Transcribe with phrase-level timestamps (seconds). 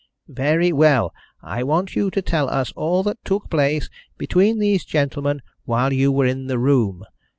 [0.27, 1.13] "Very well.
[1.43, 6.11] I want you to tell us all that took place between these gentlemen while you
[6.11, 7.03] were in the room.